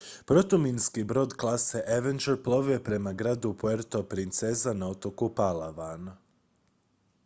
[0.25, 6.11] protuminski brod klase avenger plovio je prema gradu puerto princesa na otoku palawan